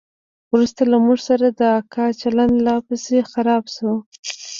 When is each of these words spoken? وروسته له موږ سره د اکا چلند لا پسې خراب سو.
وروسته 0.51 0.81
له 0.91 0.97
موږ 1.05 1.19
سره 1.29 1.45
د 1.59 1.61
اکا 1.79 2.05
چلند 2.21 2.55
لا 2.65 2.75
پسې 2.87 3.17
خراب 3.31 3.63
سو. 3.75 3.91